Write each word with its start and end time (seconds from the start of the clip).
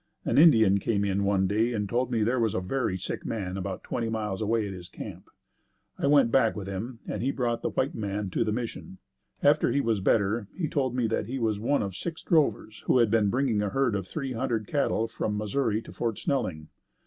An 0.25 0.39
Indian 0.39 0.79
came 0.79 1.05
in 1.05 1.23
one 1.25 1.45
day 1.45 1.73
and 1.73 1.87
told 1.87 2.09
me 2.09 2.23
there 2.23 2.39
was 2.39 2.55
a 2.55 2.59
very 2.59 2.97
sick 2.97 3.23
man 3.23 3.55
about 3.55 3.83
twenty 3.83 4.09
miles 4.09 4.41
away 4.41 4.67
at 4.67 4.73
his 4.73 4.89
camp. 4.89 5.29
I 5.99 6.07
went 6.07 6.31
back 6.31 6.55
with 6.55 6.67
him 6.67 7.01
and 7.07 7.21
we 7.21 7.29
brought 7.29 7.61
the 7.61 7.69
white 7.69 7.93
man 7.93 8.31
to 8.31 8.43
the 8.43 8.51
mission. 8.51 8.97
After 9.43 9.71
he 9.71 9.79
was 9.79 9.99
better, 10.01 10.47
he 10.55 10.67
told 10.67 10.95
me 10.95 11.05
that 11.09 11.27
he 11.27 11.37
was 11.37 11.59
one 11.59 11.83
of 11.83 11.95
six 11.95 12.23
drovers 12.23 12.81
who 12.87 12.97
had 12.97 13.11
been 13.11 13.29
bringing 13.29 13.61
a 13.61 13.69
herd 13.69 13.93
of 13.93 14.07
three 14.07 14.31
hundred 14.33 14.65
cattle 14.65 15.07
from 15.07 15.37
Missouri 15.37 15.83
to 15.83 15.93
Fort 15.93 16.17
Snelling. 16.17 16.69